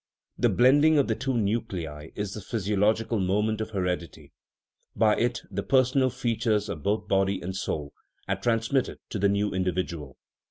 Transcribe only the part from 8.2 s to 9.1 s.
are transmitted